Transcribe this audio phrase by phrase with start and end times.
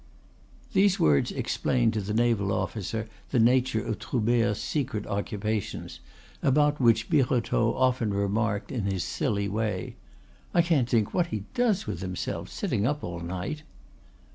[0.73, 5.99] These words explained to the naval officer the nature of Troubert's secret occupations,
[6.41, 9.97] about which Birotteau often remarked in his silly way:
[10.55, 13.61] "I can't think what he does with himself, sitting up all night."